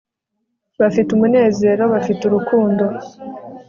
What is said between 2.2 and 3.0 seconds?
urukundo